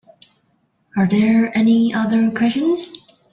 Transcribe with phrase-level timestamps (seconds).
[0.97, 2.91] Are there any other questions?